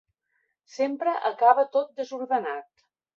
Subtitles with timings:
[0.75, 2.85] Sempre acaba tot desordenat.